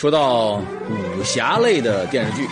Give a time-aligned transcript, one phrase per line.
[0.00, 0.52] 说到
[0.88, 2.48] 武侠类的电视剧，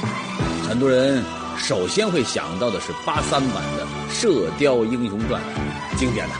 [0.68, 1.24] 很多人
[1.56, 5.40] 首先会想到的是八三版的《射雕英雄传》，
[5.98, 6.34] 经典的。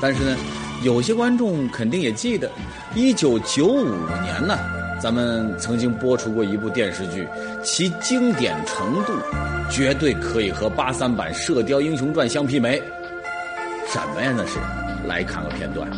[0.00, 0.36] 但是呢，
[0.84, 2.48] 有些观众肯定也记得，
[2.94, 3.88] 一九九五
[4.22, 4.56] 年呢，
[5.02, 7.26] 咱们曾经播出过一部电视剧，
[7.64, 9.12] 其经典程度
[9.68, 12.80] 绝对可以和八三版《射雕英雄传》相媲美。
[13.88, 14.32] 什么呀？
[14.36, 14.60] 那是，
[15.04, 15.90] 来看个片段。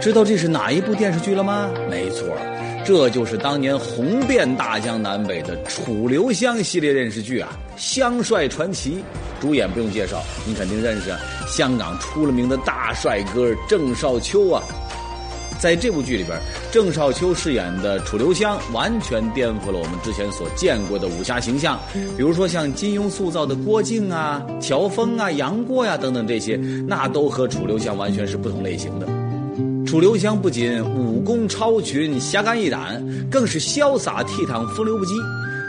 [0.00, 1.70] 知道这是哪一部电视剧了吗？
[1.90, 2.26] 没错，
[2.86, 8.92] 这就是当年红遍大江南北的《楚留香》系列电视剧啊，《香帅传奇》。
[9.42, 11.10] 主演不用介绍，你肯定认识，
[11.46, 14.62] 香港出了名的大帅哥郑少秋啊。
[15.58, 16.38] 在这部剧里边，
[16.72, 21.78] 郑少秋饰演的楚留香完全颠覆了我们之前所见过的武侠形象。
[22.16, 29.06] 比如说像金庸塑造的郭靖啊、乔峰啊、杨过呀等等这些，那都和楚留香完全是不同类型的。
[29.90, 35.20] 楚留香不仅武功超群、侠肝义胆，更是潇洒倜傥、风流不羁，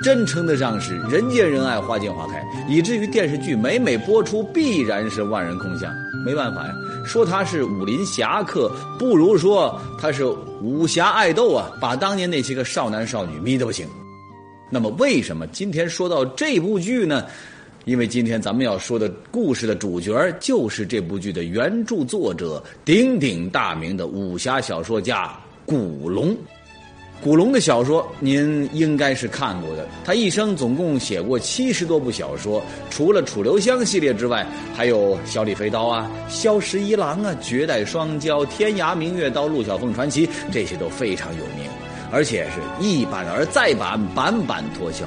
[0.04, 5.92] 真称得上是人见人爱、花见花开，以至于电视剧每每播出，必然是万人空巷。
[6.24, 10.24] 没办法呀，说他是武林侠客，不如说他是
[10.62, 13.88] 武侠爱豆啊，把当年那些个少男少女迷得不行。
[14.70, 17.26] 那么，为什么今天说到这部剧呢？
[17.86, 26.36] 因为今天咱们要说的故事的主角就是这部剧的原著作者，鼎鼎大名的武侠小说家古龙。
[27.24, 41.70] 古龙的小说您应该是看过的，他一生总共写过七十多部小说，除了楚留香系列之外，还有小李飞刀啊、萧十一郎啊、绝代双骄、天涯明月刀、陆小凤传奇，这些都非常有名，
[42.12, 45.06] 而且是一版而再版，版版脱销。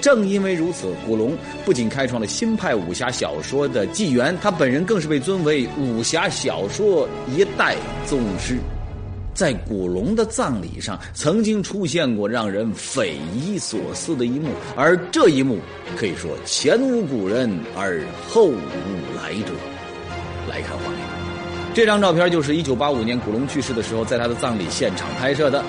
[0.00, 7.74] 正因为如此，古龙不仅开创了新派武侠小说的纪元，他本人更是被尊为武侠小说一代
[8.06, 8.58] 宗师。
[9.34, 15.58] 在古龙的葬礼上，曾经出现过让人匪夷所思的一幕，而这一幕
[15.96, 18.56] 可以说前无古人而后无
[19.16, 19.52] 来者。
[20.48, 21.00] 来看画面，
[21.74, 25.62] 这张照片就是1985年古龙去世的时候，在他的葬礼现场拍摄的。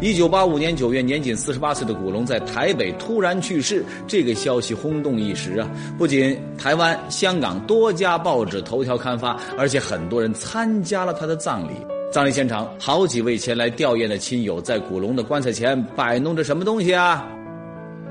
[0.00, 5.70] 一九八五年九月，年仅四十八岁的古龙在台北突然去世，这个消息轰动一时啊！
[5.98, 11.72] 不仅台湾、香港多家报纸头条刊发，而且很多人参加了他的葬礼。
[12.10, 17.26] 葬礼现场，好几位前来吊唁的亲友在古龙的棺材前摆弄着什么东西啊？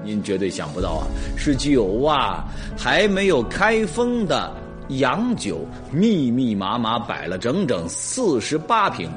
[0.04, 2.46] 您绝对想不到啊，是酒啊，
[2.78, 4.54] 还没有开封的。
[4.90, 9.10] 洋酒密密麻麻摆了整整四十八瓶，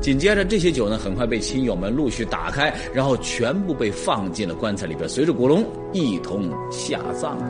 [0.00, 7.44] 紧接着这些酒呢，很快被亲友们陆续打开，然后全部被放进了棺材里边，随着古龙一同下葬了。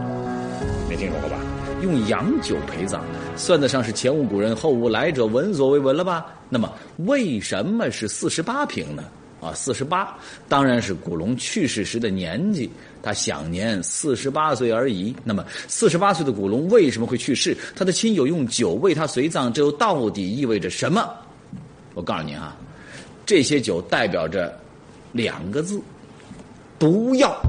[0.89, 1.37] 没听说过吧？
[1.81, 3.01] 用洋酒陪葬，
[3.37, 6.27] 算得上是前无古人后无来者，闻所未闻了吧？
[6.49, 6.69] 那么
[7.07, 9.05] 为什么是四十八瓶呢？
[9.41, 10.19] 啊，四十八，
[10.49, 12.69] 当然是古龙去世时的年纪，
[13.03, 15.15] 他享年四十八岁而已。
[15.23, 17.57] 那么，四十八岁的古龙为什么会去世？
[17.77, 21.09] 他的亲友用酒为他随葬，这又到底意味着什么？
[21.95, 22.57] 我告诉您啊，
[23.25, 24.59] 这些酒代表着
[25.13, 25.81] 两个字：
[26.79, 27.41] 毒药。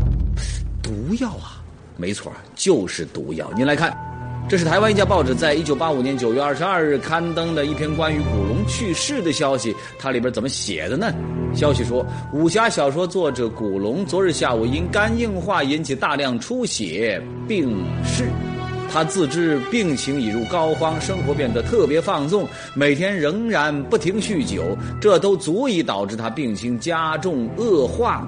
[0.83, 1.61] 毒药啊，
[1.97, 3.51] 没错，就是毒药。
[3.55, 4.18] 您来看。
[4.47, 9.75] 这是台湾一家报纸在一九八五年九月二十二日刊登的一篇关于古龙去世的消息。
[9.99, 11.13] 它里边怎么写的呢？
[11.53, 18.25] 消息说，武侠小说作者古龙昨日下午因肝硬化引起大量出血病逝。
[18.91, 28.27] 他自知病情已入膏肓，生活变得特别放纵，每天仍然不停酗酒，这都足以导致他病情加重恶化。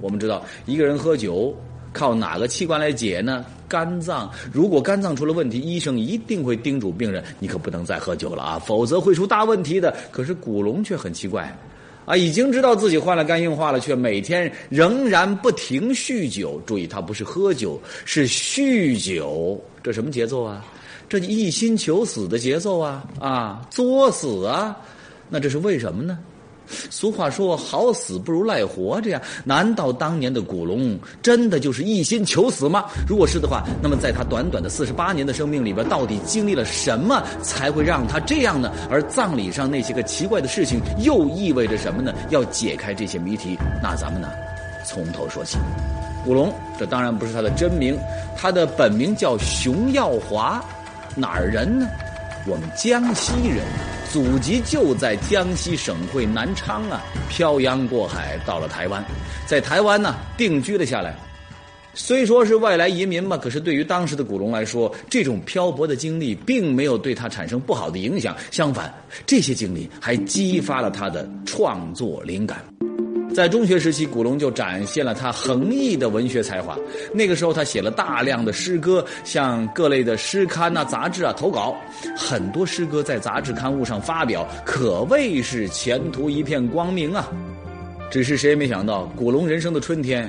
[0.00, 1.54] 我们知道，一个人喝酒。
[1.92, 3.44] 靠哪个器官来解呢？
[3.70, 4.28] 肝脏。
[4.52, 9.96] 如果肝脏出了问题，医生一定会叮嘱病人：你可不能再喝酒了啊，否则会出大问题的。
[10.10, 11.56] 可是古龙却很奇怪，
[12.04, 16.60] 啊，已经知道自己患了肝硬化了，却每天仍然不停酗酒。
[16.66, 19.62] 注意，他不是喝酒，是酗酒。
[19.82, 20.66] 这什么节奏啊？
[21.08, 23.04] 这一心求死的节奏啊！
[23.18, 24.76] 啊，作死啊！
[25.28, 26.18] 那这是为什么呢？
[26.90, 32.84] 俗话说“好死不如赖活着”呀，难道当年的古龙真的就是一心求死吗？
[33.08, 38.72] 如果是的话，那么在他短短的四十八年的生命里边，到底经历了什么才会让他这样呢？
[38.90, 42.12] 而葬礼上那些个奇怪的事情又意味着什么呢？
[42.30, 44.28] 要解开这些谜题，那咱们呢，
[44.86, 45.58] 从头说起。
[46.24, 47.98] 古龙，这当然不是他的真名，
[48.36, 50.62] 他的本名叫熊耀华，
[51.16, 51.88] 哪儿人呢？
[52.46, 53.64] 我们江西人。
[54.12, 59.04] 祖籍就在江西省会南昌啊，漂洋过海到了台湾，
[59.46, 61.16] 在台湾呢定居了下来。
[61.94, 68.92] 虽说是外来移民嘛，可是对于当时的古龙来说，这种漂泊的经历并没有对他产生不好的影响，相反，
[69.24, 72.64] 这些经历还激发了他的创作灵感。
[73.34, 76.76] 在中学时期，古龙就展现了他横溢的文学才华。
[77.14, 81.76] 那个时候，他写了大量的诗歌，向各类的诗刊呐、杂志啊投稿，
[82.16, 87.28] 很多诗歌在杂志刊物上发表，可谓是前途一片光明啊。
[88.10, 90.28] 只是谁也没想到，古龙人生的春天，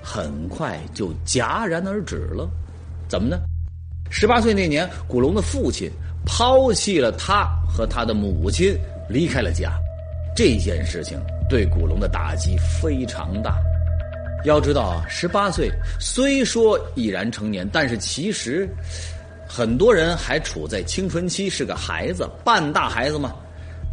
[0.00, 2.48] 很快就戛然而止了。
[3.08, 3.38] 怎么呢？
[4.08, 5.90] 十八岁那年，古龙的父亲
[6.24, 8.76] 抛弃了他和他的母亲，
[9.08, 9.72] 离开了家。
[10.36, 11.18] 这件事情。
[11.48, 13.56] 对古龙的打击非常大。
[14.44, 18.68] 要知道，十八岁虽说已然成年，但是其实
[19.48, 23.34] 很多人还处在青春期，是个孩子，半大孩子嘛。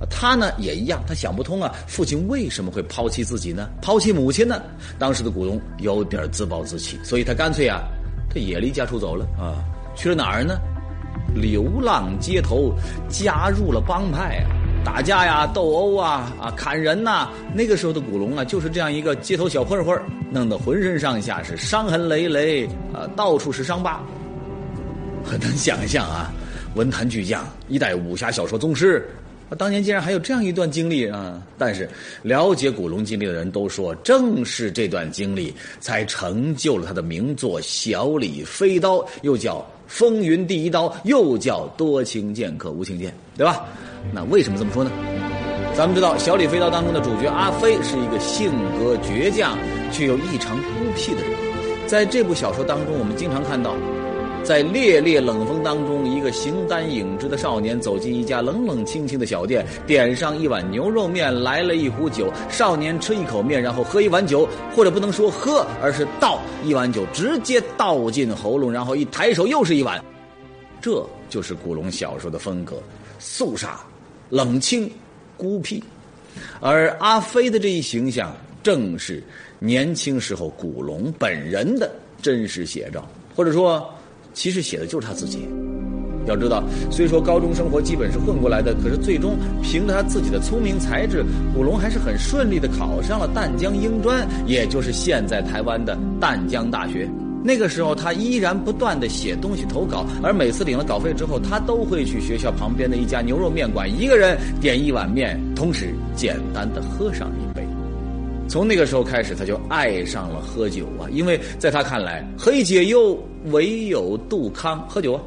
[0.09, 3.69] 他呢也一样，他想不通啊，父亲为什么会抛弃自己呢？
[3.81, 4.61] 抛弃母亲呢？
[4.99, 7.83] 当时的古龙有点自暴自弃，所以他干脆啊，
[8.29, 9.63] 他也离家出走了啊，
[9.95, 10.59] 去了哪儿呢？
[11.33, 12.75] 流浪街头，
[13.07, 14.49] 加入了帮派啊。
[14.85, 17.29] 打架呀，斗殴啊，啊，砍人呐！
[17.53, 19.99] 那个时候的古龙啊，就是这样一个街头小混混，
[20.29, 24.03] 弄得浑身上下是伤痕累累，啊，到处是伤疤。
[25.23, 26.31] 很难想象啊，
[26.75, 29.09] 文坛巨匠，一代武侠小说宗师，
[29.57, 31.41] 当年竟然还有这样一段经历啊！
[31.57, 31.89] 但是
[32.21, 39.65] 了解古龙经历的人都说，正是这段经历才成就了他的名作《小李飞刀》，又叫。
[39.93, 43.63] 风云第一刀，又叫多情剑客无情剑，对吧？
[44.11, 44.89] 那为什么这么说呢？
[45.77, 49.55] 咱们知道《小李飞刀》当中的主角阿飞是一个性格倔强
[49.91, 50.63] 却又异常孤
[50.95, 51.31] 僻的人，
[51.85, 53.75] 在这部小说当中，我们经常看到。
[54.43, 62.29] 在烈烈冷风当中，一个形单影只的少年走进一家冷冷清清的小店，点上一碗牛肉面，来了一壶酒。
[62.49, 70.03] 少年吃一口面，然后喝一碗酒，或者不能说喝，而是倒一碗酒，直接倒进喉咙，然后一抬手又是一碗。
[70.81, 72.83] 这就是古龙小说的风格：
[73.19, 73.79] 肃杀、
[74.29, 74.91] 冷清、
[75.37, 75.81] 孤僻。
[76.59, 79.23] 而阿飞的这一形象，正是
[79.59, 81.89] 年轻时候古龙本人的
[82.21, 83.89] 真实写照，或者说。
[84.33, 85.47] 其实写的就是他自己。
[86.25, 91.21] 要知道，虽说高中生活基本是混过来的，可是最终凭着他自己的聪明才智，
[91.53, 97.09] 古龙还是很顺利的考上了淡江英专，也就是现在台湾的淡江大学。
[97.43, 107.52] 那个时候，他依然不断的写东西投稿，而每次领了稿费之后，他都会去学校旁边的一家牛肉面馆，一个人点一碗面，同时简单的喝上一杯。
[108.53, 114.87] 从那个时候开始，他就爱上了喝酒啊，因为在他看来，何以解忧，唯有杜康。
[114.87, 115.21] 喝酒啊，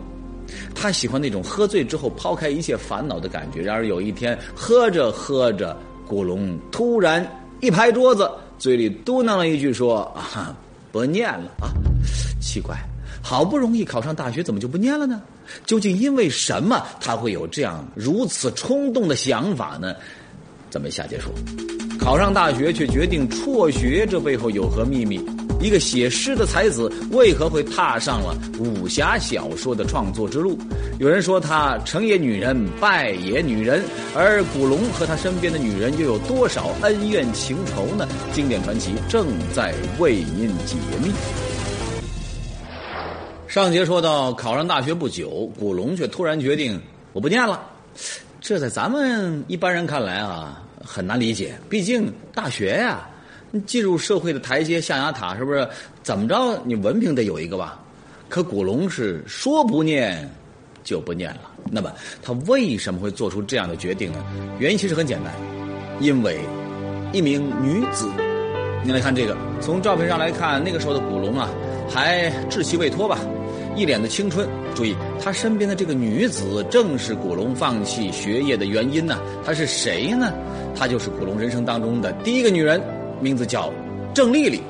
[0.76, 3.62] 他喜欢那种喝醉之后抛开一切烦恼的感觉。
[3.62, 5.76] 然而有一天，喝着喝着，
[6.06, 7.28] 古龙突然
[7.60, 8.30] 一拍桌子，
[8.60, 10.56] 嘴里嘟囔了一句说：“啊，
[10.92, 11.74] 不念了啊！”
[12.40, 12.76] 奇怪，
[13.20, 15.20] 好不容易考上大学，怎么就不念了呢？
[15.64, 19.96] 究竟因为什么他会有这样如此冲动的想法呢？
[20.70, 21.32] 咱们下节说。
[22.06, 25.20] 考上大学却决定辍学，这背后有何秘密？
[25.60, 30.56] 一个写诗的才子为何会踏上了武侠小说的创作之路？
[31.00, 33.82] 有人说他成也女人，败也女人，
[34.14, 38.06] 而古龙和他身边的女人又有多少恩怨情仇呢？
[38.32, 41.10] 经典传奇正在为您解密。
[43.48, 46.80] 上节说到考上大学不久，古龙却突然决定
[47.12, 47.60] 我不念了，
[48.40, 50.62] 这在咱们一般人看来啊。
[50.86, 53.08] 很难理解，毕竟大学呀，
[53.66, 55.68] 进入社会的台阶象牙塔，是不是？
[56.02, 57.82] 怎么着，你文凭得有一个吧？
[58.28, 60.28] 可古龙是说不念
[60.84, 61.40] 就不念了。
[61.70, 64.24] 那么他为什么会做出这样的决定呢？
[64.58, 65.32] 原因其实很简单，
[66.00, 66.38] 因为
[67.12, 68.08] 一名女子。
[68.84, 71.50] 你来看这个，从照片上来看，那个时候的古龙啊，
[71.88, 73.18] 还稚气未脱吧。
[73.74, 79.18] 一脸的青春，注意，他身边的这个女子正是古龙放弃学业的原因呢。
[79.42, 80.30] 她是谁呢？
[80.76, 82.78] 她就是古龙人生当中的第一个女人，
[83.18, 83.72] 名字叫
[84.14, 84.60] 郑丽丽。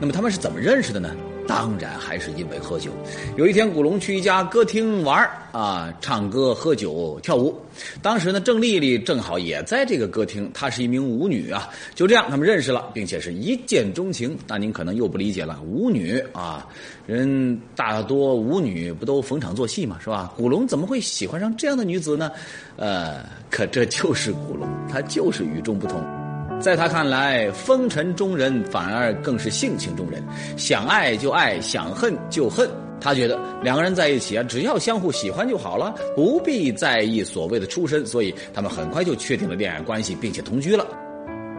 [0.00, 1.10] 那么他们是怎么认识的呢？
[1.46, 2.90] 当然还是因为喝酒。
[3.36, 7.54] 有一天，古龙去一家歌厅玩啊，唱歌、喝酒、跳舞。
[8.02, 11.68] 当时呢，郑丽丽正好也在这个歌厅，她是一名舞女啊。
[11.94, 14.36] 就这样，他们认识了，并且是一见钟情。
[14.46, 16.66] 那您可能又不理解了，舞女啊，
[17.06, 20.32] 人大多舞女不都逢场作戏嘛，是吧？
[20.36, 22.30] 古龙怎么会喜欢上这样的女子呢？
[22.76, 26.25] 呃，可这就是古龙，他就是与众不同。
[26.58, 30.22] 在他看来，风尘中人反而更是性情中人，
[30.56, 32.68] 想爱就爱，想恨就恨。
[33.00, 38.04] 他觉得两个人在一起啊，只要相互喜欢就好了，不必在意所谓的出身。
[38.04, 40.84] 所以他们很快就确定了恋爱关系，并且同居了。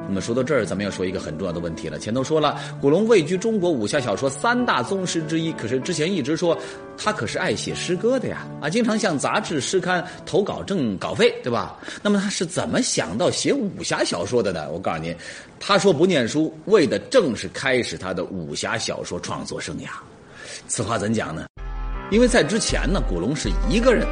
[0.07, 1.99] 那么说到这儿，咱们要说一个很重要的问题了。
[1.99, 6.57] 前头说了，古龙位居中国武侠小说三大宗师之一，可是之前一直说
[6.97, 11.77] 他可是爱写诗歌的呀，啊，经常向杂志、诗刊投稿挣稿费，对吧？
[12.01, 14.69] 那么他是怎么想到写武侠小说的呢？
[14.71, 15.13] 我告诉您，
[15.59, 19.87] 他说不念书，为的正是开始他的武侠小说创作生涯。
[20.67, 21.45] 此话怎讲呢？
[22.09, 24.07] 因为在之前呢，古龙是一个人，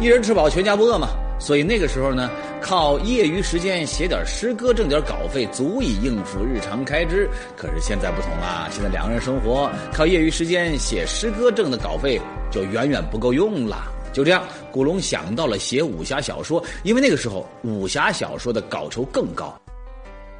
[0.00, 1.08] 一人吃饱全家不饿嘛。
[1.40, 2.30] 所以那个时候呢，
[2.60, 7.28] 靠业余时间写点诗歌挣点稿费，足以应付日常开支。
[7.56, 12.20] 可是现在不同了，现在两个人生活，靠业余时间写诗歌挣的稿费
[12.52, 13.90] 就远远不够用了。
[14.12, 19.58] 就这样，古龙想到了写武侠小说，因为那个时候武侠小说的稿酬更高。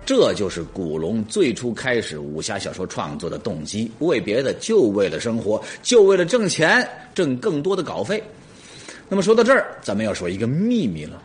[0.05, 8.23] 这就是古龙最初开始武侠小说创作的动机，不为别的，就为了生活，就为了挣钱，挣更多的稿费。
[9.11, 11.21] 那么说到这儿，咱们要说一个秘密了，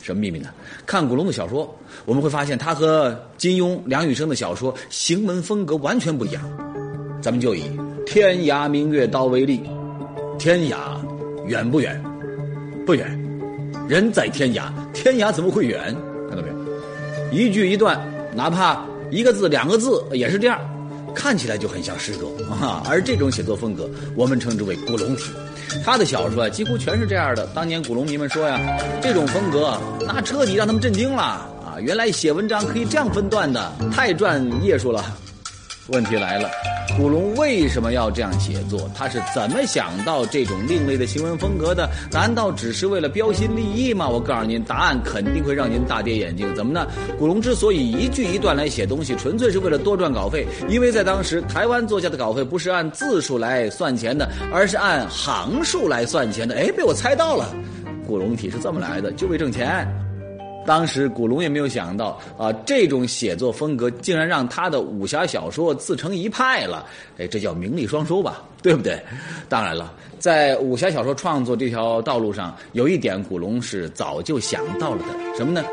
[0.00, 0.50] 什么秘密呢？
[0.86, 6.40] 看古龙的小说，我们会发现他和金庸、梁羽生的小说行文风格完全不一样。
[7.20, 7.62] 咱们就以
[8.04, 9.68] 《天涯明月刀》为例，
[10.38, 10.76] 天涯
[11.44, 12.00] 远不远？
[12.86, 13.04] 不远。
[13.88, 15.92] 人在天涯，天涯怎么会远？
[16.28, 16.54] 看到没有？
[17.32, 18.00] 一句一段，
[18.32, 20.60] 哪怕一个字、两个字，也是这样，
[21.18, 22.82] 看起来就很像诗歌 啊。
[22.88, 25.24] 而这种写作风格，我们称之为古龙体。
[25.84, 27.44] 他的小说啊，几乎全是这样的。
[27.48, 28.58] 当年古龙迷们说呀，
[29.02, 31.76] 这种风格那彻底让他们震惊了啊！
[31.80, 35.04] 原来写文章可以这样分段的，太赚页数了。
[35.88, 36.50] 问题来了，
[36.98, 38.90] 古龙为什么要这样写作？
[38.94, 41.88] 他是怎么想到这种另类的行文风格的？
[42.12, 44.06] 难道只是为了标新立异吗？
[44.06, 46.54] 我告诉您，答案肯定会让您大跌眼镜。
[46.54, 46.86] 怎么呢？
[47.18, 50.46] 古龙之所以一句一段来写东西，纯粹是为了多赚稿费。
[50.68, 56.54] 因为在当时，台湾作家的稿费不是按字数来算钱的，而是按行数来算钱的。
[56.54, 57.54] 哎，被我猜到了，
[58.06, 59.88] 古龙体是这么来的，就为挣钱。
[60.68, 66.84] 当时古龙也没有想到啊，这种写作风格竟然让他的武侠小说自成一派了。
[67.16, 69.00] 哎，这叫名利双收吧， 对不对？
[69.48, 75.64] 当然了，在武侠小说创作这条道路上，有一点古龙是早就想到了的，什么呢？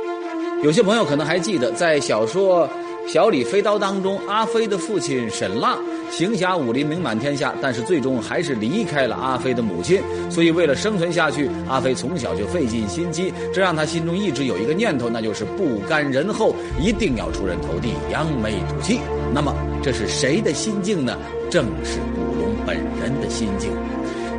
[0.63, 2.65] 有些朋友可能还记得，在小说。
[3.07, 5.77] 《小李飞刀》当中，阿飞的父亲沈浪
[6.11, 10.01] 行侠武林名满天下，但是最终还是离开了阿飞的母亲。
[10.29, 18.99] 所以为了生存下去，阿飞从小就费尽心机，这让他心中一直有一个念头，那就是不甘人后，一定要出人头地，扬眉吐气。
[19.33, 21.15] 那么这是谁的心境呢？
[21.49, 23.69] 正是古龙本人的心境，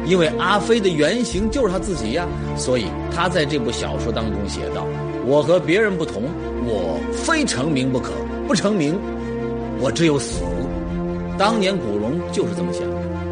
[0.05, 2.27] 因为阿飞的原型就是他自己呀。
[2.57, 4.85] 所以他在这部小说当中写道
[5.25, 6.25] ：“我和别人不同，
[6.65, 8.11] 我非成名不可。”
[8.47, 8.99] 不成名，
[9.81, 10.43] 我只有死。
[11.39, 12.83] 当年古龙就是这么想，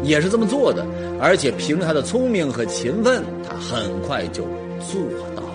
[0.03, 0.85] 也是这么做的，
[1.19, 4.43] 而且凭着他的聪明和勤奋，他很快就
[4.79, 5.01] 做
[5.35, 5.49] 到了。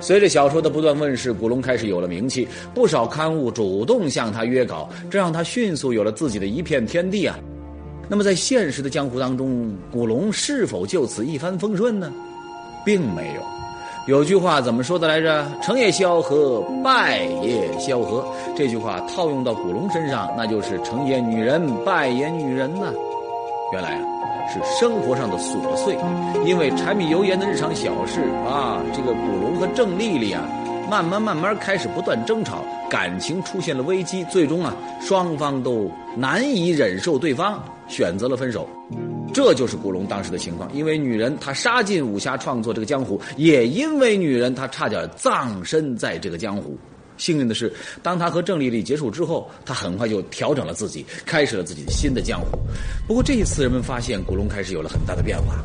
[0.00, 7.38] 随着小说的不断问世，古龙开始有了名气，不少刊物主动向他约稿，这让他迅速有了自己的一片天地啊。
[8.08, 12.12] 那么在现实的江湖当中，古龙是否就此一帆风顺呢？
[12.84, 13.61] 并没有。
[14.06, 15.46] 有句话怎么说的来着？
[15.62, 18.26] 成也萧何，败也萧何。
[18.56, 22.92] 这句话套用到古龙身上，那就是成也女人，败也女人呐。
[23.72, 24.02] 原来啊，
[24.52, 25.96] 是生活上的琐碎，
[26.44, 30.42] 因为柴米油盐的日常小事啊，这个古龙和郑丽丽啊，
[30.90, 38.66] 慢慢慢慢开始不断争吵，感情出现了危机，最终啊，双方都难以忍受对方，选择了分手。
[39.32, 46.76] 这就是古龙当时的情况，因为女人，她杀进武侠创作这个江湖；也因为女人，她差点葬身在这个江湖。
[47.18, 47.72] 幸运的是，
[48.02, 52.58] 当他和郑丽丽结束之后，他很快就调整了自己，开始了自己新的江湖。
[53.06, 55.62] 不过这一次，人们发现古龙开始有了很大的变化。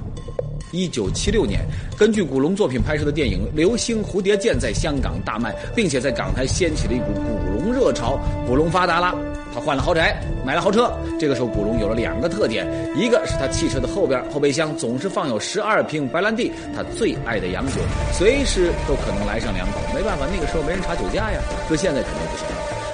[0.71, 1.61] 一九七六年，
[1.97, 8.19] 根据古龙作品拍摄的电影《流星蝴蝶剑》在香港大卖，并且在港台掀起了一股古龙热潮。
[8.45, 9.17] 古龙发达了。
[9.53, 10.89] 他换了豪宅，买了豪车。
[11.19, 17.81] 这个时候，古龙有了两个特点：一个是他汽车的后边后备箱总是放有十二瓶白兰地，他最爱的洋酒，
[18.13, 19.73] 随时都可能来上两口。
[19.93, 21.41] 没办法，那个时候没人查酒驾呀。
[21.67, 22.47] 搁现在肯定不行。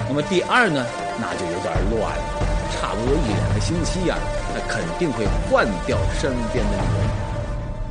[0.08, 0.84] 那么第二呢，
[1.20, 2.24] 那就有点乱了。
[2.74, 4.18] 差不多一两个星期呀，
[4.52, 7.08] 他肯定会换掉身边的女人。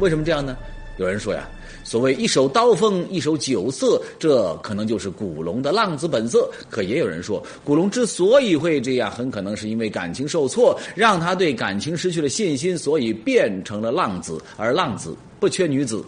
[0.01, 0.57] 为什么这样呢？
[0.97, 1.47] 有人说呀。
[1.93, 6.49] 所谓一手刀锋，一手酒色，这可能就是古龙的浪子本色。
[6.67, 14.41] 可也有人说，古龙之所以会这样，很可能是因为感情受挫，让他对感情失去了信心，所以变成了浪子。
[14.57, 16.03] 而浪子不缺女子，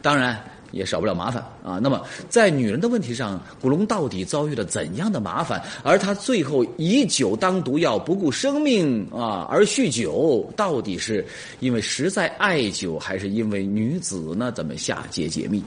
[0.00, 1.80] 当然也少不了麻烦啊。
[1.82, 5.60] 那么在女人的问题上，古龙到底遭遇了怎样的麻烦？
[5.82, 11.26] 而他最后以酒当毒药，不顾生命啊而酗酒，到底是
[11.58, 14.52] 因为实在爱酒，还是因为女子呢？
[14.54, 15.60] 咱们下节解密。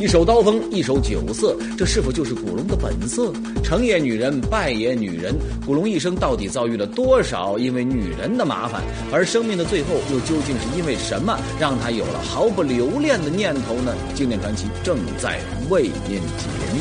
[0.00, 3.32] 一手刀锋，一手酒色，这是否就是古龙的本色？
[3.64, 5.34] 成也女人，败也女人。
[5.66, 8.80] 古龙一生到底遭遇了多少因为女人的麻烦？
[9.12, 13.92] 而生命的最后又究竟是因为什么让他有了毫不留恋的念头呢？
[14.14, 15.38] 经典传奇正在
[15.70, 16.80] 为您解密。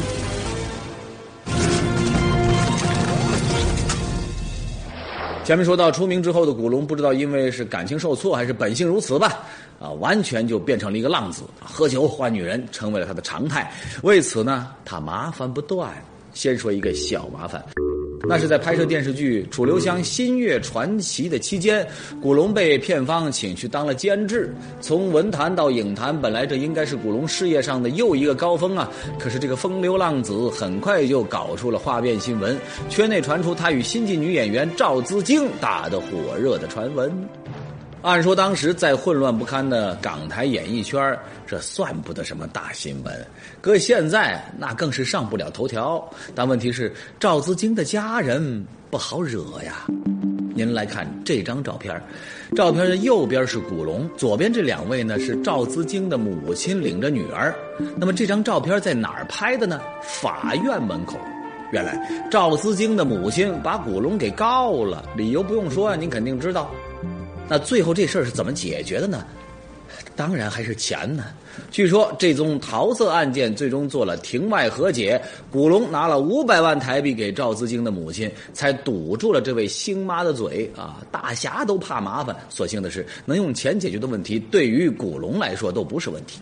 [5.43, 9.39] 前面说到，出名之后的古龙，不知道因为是感情受挫还是本性如此吧，
[9.79, 13.72] 啊，完全就变成了一个浪子，喝酒换女人成为了他的常态。
[14.03, 15.89] 为此呢，他麻烦不断。
[16.34, 17.63] 先说一个小麻烦。
[18.24, 21.86] 那是在拍摄电视剧《楚留香新月传奇》的期间，
[22.21, 24.53] 古龙被片方请去当了监制。
[24.81, 28.89] 从文坛到影坛，本来这应该是古龙事业上的又一个高峰啊！
[29.19, 32.57] 可是这个风流浪子很快就搞出了花边新闻，
[32.89, 37.12] 圈内传出他与新晋女演员赵资晶打得火热的传闻。
[38.04, 43.25] 按说当时在混乱不堪的港台演艺圈，这算不得什么大新闻。
[43.60, 46.04] 搁现在那更是上不了头条。
[46.34, 49.88] 但问题是赵资晶的家人不好惹呀。
[50.54, 52.01] 您来看这张照片，
[52.56, 57.54] 照片的右边是古龙，左边这两位呢是赵资晶的母亲领着女儿。
[57.98, 59.82] 那么这张照片在哪儿拍的呢？
[60.01, 61.18] 法院门口。
[61.74, 62.00] 原来
[62.32, 66.72] 赵资晶的母亲把古龙给告了，理由不用说，您肯定知道。
[67.48, 69.25] 那最后这事儿是怎么解决的呢？
[70.16, 71.25] 当然还是钱呢。
[71.70, 75.20] 据说这宗桃色案件最终做了庭外和解，
[75.51, 80.98] 古龙拿了五百万台币给赵资京的母亲，才堵住了这位星妈的嘴啊！
[81.12, 86.39] 大侠都怕麻烦，所幸的是能用钱解决的问题，对于古龙来说都不是问题。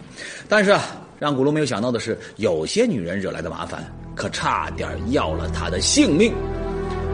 [0.48, 0.82] 但是啊，
[1.20, 3.86] 让古龙没有想到的是，有些女人惹来的麻烦，
[4.16, 6.34] 可差点要了他的性命。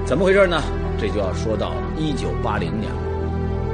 [0.06, 0.62] 怎么回事呢？
[1.00, 3.11] 这就要说到一九八零年。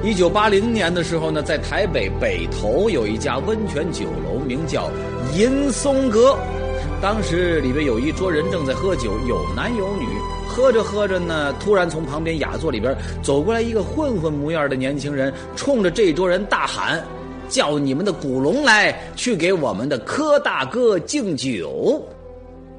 [0.03, 4.89] 一九八零年的时候呢，在台北北投有一家温泉酒楼，名叫
[5.35, 6.37] 银松阁。
[7.01, 10.05] 当时里边有一桌人正在喝酒，有男有女。
[10.47, 17.03] 喝着喝着呢，突然从旁边雅座里边走过来一个混混模样的年轻人，冲着这桌人大喊
[17.49, 22.01] ：“叫你们的古龙来，去给我们的柯大哥敬酒。”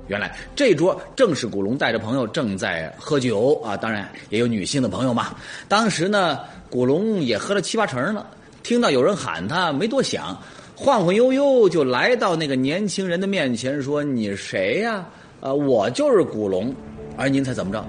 [0.09, 5.29] 原来这桌正是古龙带着朋友正在喝酒啊，当然也有女性的朋友嘛。
[5.69, 6.41] 当时呢。
[6.71, 8.27] 古龙也喝了七八成了，
[8.63, 10.39] 听到有人喊他，没多想，
[10.77, 15.03] 晃晃悠悠就来到那个年轻人的面前，说：“你谁呀？
[15.41, 16.71] 啊，我就是古龙。
[17.17, 17.83] 而您猜怎么着？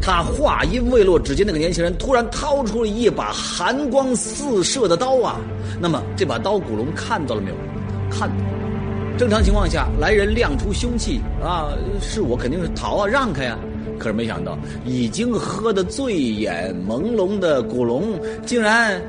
[0.00, 5.40] 他话音未落，只见那个年轻人突然掏出了一把寒光四射的刀啊！
[5.80, 7.56] 那么这把刀，古龙看到了没有？
[8.08, 8.55] 看到。
[9.18, 11.70] 正常情况下，来人亮出凶器啊，
[12.02, 13.58] 是我肯定是逃啊，让开呀。
[13.98, 19.00] 可是没想到，已经喝得醉眼朦胧的古龙，竟然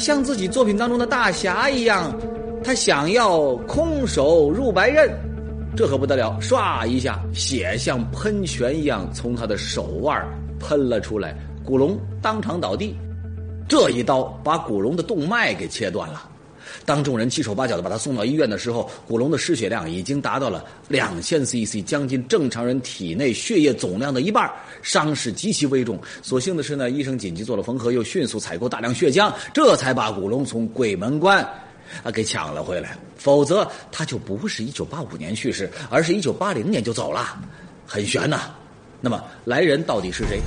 [0.00, 2.18] 像自己作品当中的大侠一样，
[2.64, 5.10] 他想要空手入白刃，
[5.76, 6.38] 这可不得了！
[6.40, 10.18] 唰一下，血像喷泉一样从他的手腕
[10.58, 12.96] 喷了出来，古龙当场倒地。
[13.68, 16.22] 这一刀把古龙的动脉给切断了。
[16.84, 24.50] 当众人七手八脚的把他送到医院的时候，古龙的失血量已经达到了两千 CC，将近正常人体内血液总量的一半，
[24.82, 25.98] 伤势极其危重。
[26.22, 31.42] 所幸的是呢，医生紧急做了缝合，又迅速采购大量血浆，这才把古龙从鬼门关
[32.02, 32.96] 啊给抢了回来。
[33.16, 37.38] 否则他就不是一九八五年去世，而是一九八零年就走了，
[37.86, 38.50] 很悬呐。
[39.00, 40.40] 那么来人到底是谁？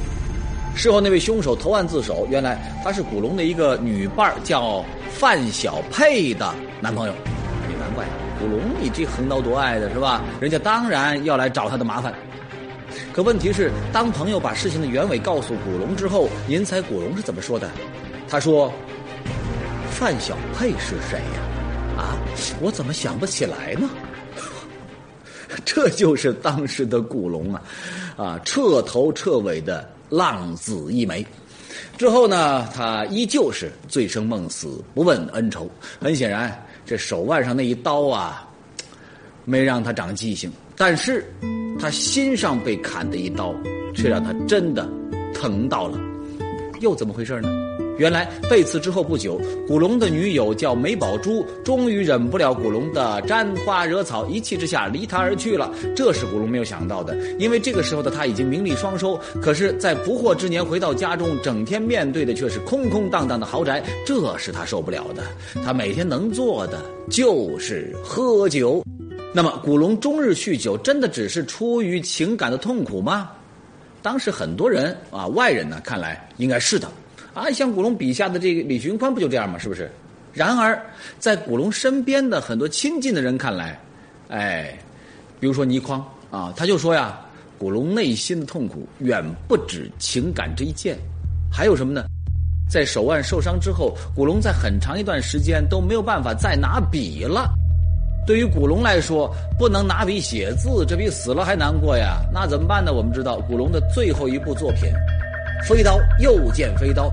[0.75, 4.83] 事后那位凶手投案自首，原来他是古龙的一个女伴叫。
[5.17, 7.13] 范小佩的男朋友，
[7.69, 8.05] 也难怪
[8.37, 10.21] 古龙你这横刀夺爱的是吧？
[10.41, 12.13] 人家当然要来找他的麻烦。
[13.13, 17.71] 可问题是，当朋友把事情的原委告诉古龙之后，您猜古龙是怎么说的？
[18.27, 18.71] 他说
[19.89, 21.39] ：“范小佩是谁呀？
[21.97, 22.17] 啊，
[22.59, 23.89] 我怎么想不起来呢？”
[25.63, 27.61] 这就是当时的古龙啊，
[28.17, 31.25] 啊，彻头彻尾的浪子一枚。
[31.97, 35.69] 之后呢，他依旧是醉生梦死，不问恩仇。
[35.99, 38.47] 很显然，这手腕上那一刀啊，
[39.45, 40.51] 没让他长记性。
[40.75, 41.25] 但是，
[41.79, 43.55] 他心上被砍的一刀，
[43.93, 44.89] 却让他真的
[45.33, 45.97] 疼到了。
[46.81, 47.49] 又怎么回事呢？
[47.97, 55.71] 原来被刺之后不久，古龙的女友叫梅宝珠，终于忍不了古龙的沾花惹草，一气之下离他而去了。
[55.95, 59.19] 这是古龙没有想到的，因为这个时候的他已经名利双收。
[59.41, 65.23] 可是，在不惑之年回到家中，整天面对的却是空空荡荡的豪宅，这是他受不了的。
[65.63, 68.83] 他每天能做的就是喝酒。
[69.33, 73.31] 那么，古龙终日酗酒，真的只是出于情感的痛苦吗？
[74.01, 76.87] 当时很多人啊，外人呢看来应该是的。
[77.35, 79.59] 啊，像古龙笔下的这个李寻欢不就这样吗？
[79.59, 79.91] 是不是？
[80.31, 80.81] 然而，
[81.19, 83.77] 在古龙身边的很多亲近的人看来，
[84.29, 84.73] 哎，
[85.39, 85.99] 比如说倪匡
[86.31, 87.19] 啊，他就说呀，
[87.57, 90.97] 古龙内心的痛苦远不止情感这一件，
[91.51, 92.05] 还有什么呢？
[92.69, 97.53] 在手腕受伤之后，古龙在很长一段时间都没有办法再拿笔了。
[98.25, 102.21] 对于古龙来说，不能拿笔写字，这比死了还难过呀。
[102.33, 102.93] 那怎么办呢？
[102.93, 104.89] 我们知道，古龙的最后一部作品
[105.67, 107.09] 《飞刀又见飞刀》。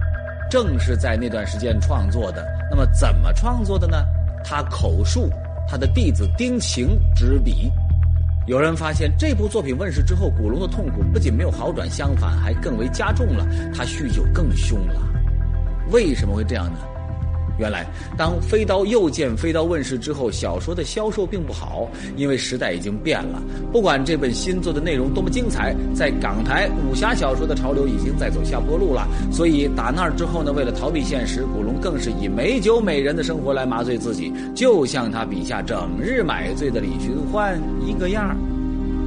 [0.53, 2.47] 正是在那段时间创作的。
[2.71, 4.05] 那么怎么创作的呢？
[4.45, 5.31] 他口述，
[5.67, 7.73] 他的弟子丁晴执笔。
[8.47, 13.47] 有人发现这部作品问世之后，古龙的痛苦不仅没有好转，相反还更为加重了。
[13.75, 15.01] 他酗酒更凶了。
[15.91, 16.81] 为什么会这样呢？
[17.59, 17.87] 原来，
[18.17, 23.43] 当《飞刀又见飞刀》问世之后，小说的销售并不好，因为时代已经变了。
[23.71, 29.07] 不管这本新作的内容多么精彩，在港台武侠小说的潮流已经在走下坡路了。
[29.31, 38.37] 所以打那儿之后呢，为了逃避现实，古龙更是以美酒美人的生活来麻醉自己，就像他笔下整日买醉的李寻欢一个样儿。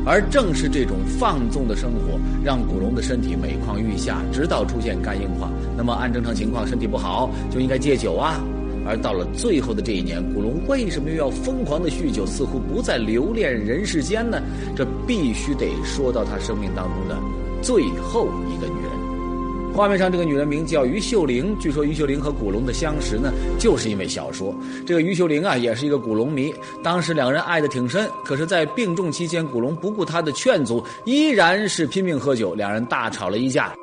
[0.05, 5.49] 而正是这种放纵的生活，让古龙的身体每况愈下，直到出现肝硬化。
[5.75, 8.39] 那么按正常情况，身体不好就应该戒酒啊。
[8.87, 14.39] 而到了最后的这一年，古龙为什么又要疯狂的酗酒，似乎不再留恋人世间呢？
[14.75, 17.17] 这必须得说到他生命当中的
[17.63, 18.94] 最后一个女人。
[19.75, 24.55] 画面上这个女人名叫于秀玲，据说于秀玲和古龙的相识呢，就是因为小说。
[24.87, 28.09] 这个于秀玲啊，也是一个古龙迷，当时两人爱的挺深。
[28.23, 33.75] 可是，在病重期间，古龙不顾她的劝阻，依然是拼命喝酒，两人大吵了一架。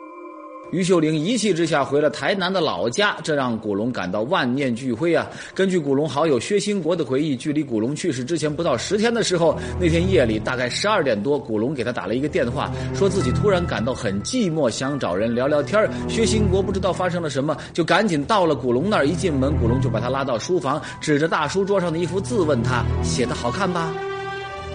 [0.73, 5.31] 于秀玲一气之下回了台南的老家，这让古龙感到万念俱灰啊！
[5.55, 19.07] 根据古龙好友薛兴国的回忆，距离古龙去世之前不到十天的时候，那天夜里大概十二点多，古龙给他打了一个电话，说自己突然感到很寂寞，想找人聊聊天薛兴国不知道发生了什么，就赶紧到了古龙那儿。
[19.07, 23.93] 一进门，古龙就把他拉到书房，指着大书桌上的一幅字问他：“写的好看吧？”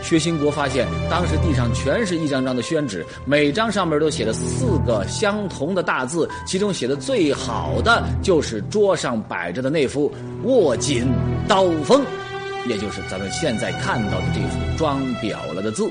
[0.01, 10.12] 薛兴国发现，当时地上全是一张张的宣纸，每张上面都写了四个相同的大字，其中写的最好的就是桌上摆着的那幅
[10.43, 11.07] “握紧
[11.47, 12.01] 刀锋”，
[12.67, 15.89] 也就是咱们现在看到的这幅装裱了的字。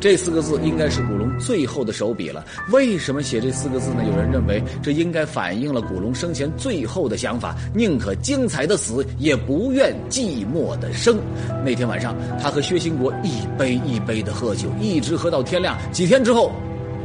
[0.00, 2.44] 这四个字应该是古龙最后的手笔了。
[2.70, 4.04] 为什么写这四个字呢？
[4.08, 11.18] 有人认为这应该反映了古龙生前最后的想法：宁可精彩的死，也不愿寂寞的生。
[11.64, 15.76] 那天晚上，他和薛兴国一杯一杯的喝酒，一直喝到天亮。
[15.90, 16.52] 几天之后，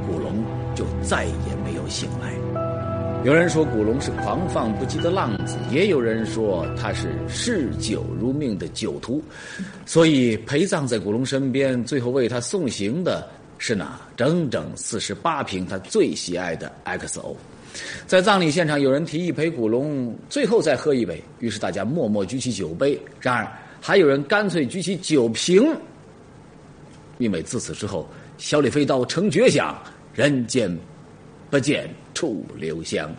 [0.08, 0.44] 古龙
[0.76, 2.23] 就再也没有醒来。
[3.24, 9.24] 有人说古龙是狂放不羁的浪子，也有人说他是嗜酒如命的酒徒，
[9.86, 13.26] 所以陪葬在古龙身边，最后为他送行的
[13.58, 17.34] 是那整整四十八瓶他最喜爱的 XO。
[18.06, 23.00] 在葬礼现场，有人提议陪古龙最后再喝一杯，于是大家默默举起酒杯。
[23.22, 23.48] 然而，
[23.80, 25.64] 还有人干脆举起酒瓶，
[27.20, 28.06] 因为自此之后，
[28.38, 29.82] 小李飞刀成绝响，
[30.14, 30.78] 人间。
[31.54, 33.16] 不见楚留香。